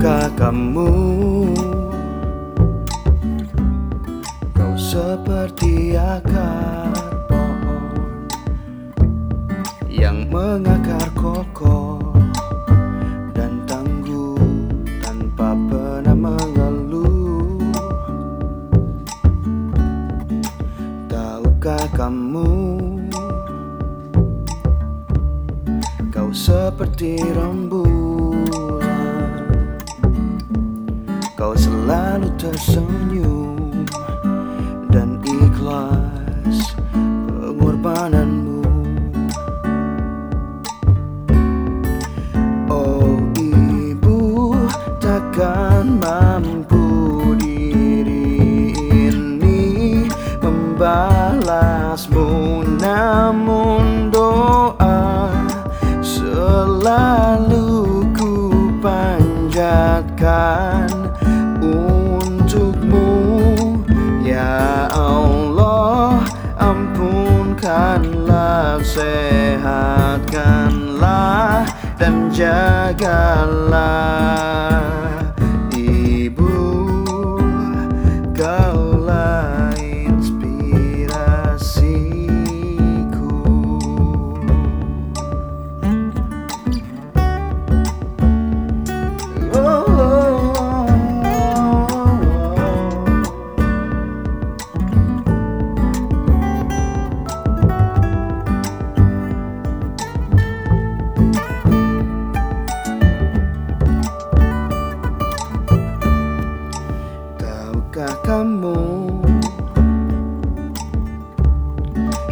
[0.00, 0.92] Tahukah kamu
[4.56, 8.24] Kau seperti akar pohon
[9.92, 12.00] Yang mengakar kokoh
[13.36, 14.40] Dan tangguh
[15.04, 17.60] tanpa pernah mengeluh?
[21.12, 22.52] Tahukah kamu
[26.08, 27.99] Kau seperti rembulan
[31.40, 33.88] Kau selalu tersenyum
[34.92, 38.60] Dan ikhlas pengorbananmu.
[42.68, 44.52] Oh ibu
[45.00, 46.84] takkan mampu
[47.40, 48.76] diri
[49.08, 50.04] ini
[50.44, 52.28] Membalasmu.
[52.76, 55.32] Namun doa
[56.04, 57.29] Selalu
[72.40, 74.00] jagalah
[107.90, 108.78] Tahukah kamu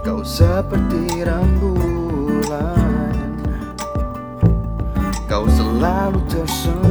[0.00, 3.20] Kau seperti rembulan?
[5.28, 6.81] Kau selalu tersenyum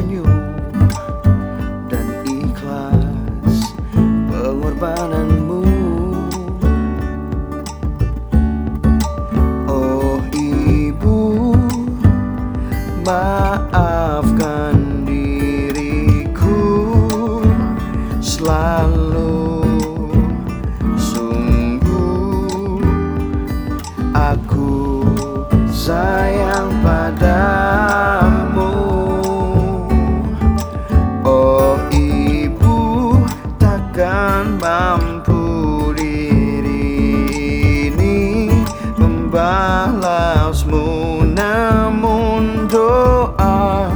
[39.32, 43.88] Membalasmu namun doa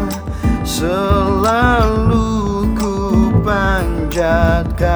[0.63, 2.23] Selalu
[2.71, 2.95] ku
[3.43, 4.94] panjatkan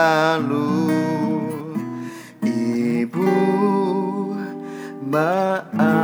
[0.00, 0.72] lalu
[2.40, 3.32] Ibu
[5.12, 5.99] maaf.